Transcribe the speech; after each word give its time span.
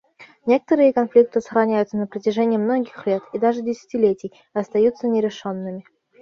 Некоторые 0.47 0.93
конфликты 0.93 1.41
сохраняются 1.41 1.95
на 1.95 2.07
протяжении 2.07 2.57
многих 2.57 3.05
лет 3.05 3.21
и 3.33 3.37
даже 3.37 3.61
десятилетий 3.61 4.29
и 4.29 4.33
остаются 4.57 5.07
нерешенными. 5.07 5.85